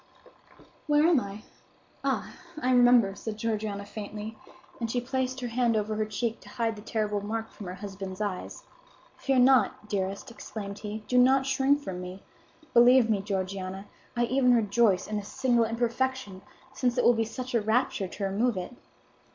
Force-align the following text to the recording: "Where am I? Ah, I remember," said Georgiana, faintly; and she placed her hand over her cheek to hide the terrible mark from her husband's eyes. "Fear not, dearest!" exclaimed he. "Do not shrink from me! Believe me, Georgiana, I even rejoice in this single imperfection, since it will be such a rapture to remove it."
"Where 0.87 1.03
am 1.05 1.19
I? 1.19 1.43
Ah, 2.03 2.33
I 2.59 2.71
remember," 2.71 3.13
said 3.13 3.37
Georgiana, 3.37 3.85
faintly; 3.85 4.35
and 4.79 4.89
she 4.89 4.99
placed 4.99 5.41
her 5.41 5.49
hand 5.49 5.77
over 5.77 5.93
her 5.93 6.07
cheek 6.07 6.39
to 6.39 6.49
hide 6.49 6.75
the 6.75 6.81
terrible 6.81 7.21
mark 7.21 7.51
from 7.51 7.67
her 7.67 7.75
husband's 7.75 8.19
eyes. 8.19 8.63
"Fear 9.17 9.37
not, 9.41 9.87
dearest!" 9.89 10.31
exclaimed 10.31 10.79
he. 10.79 11.03
"Do 11.07 11.19
not 11.19 11.45
shrink 11.45 11.81
from 11.81 12.01
me! 12.01 12.23
Believe 12.73 13.11
me, 13.11 13.21
Georgiana, 13.21 13.85
I 14.17 14.25
even 14.25 14.55
rejoice 14.55 15.05
in 15.05 15.17
this 15.17 15.27
single 15.27 15.65
imperfection, 15.65 16.41
since 16.73 16.97
it 16.97 17.03
will 17.03 17.13
be 17.13 17.23
such 17.23 17.53
a 17.53 17.61
rapture 17.61 18.07
to 18.07 18.23
remove 18.23 18.57
it." 18.57 18.75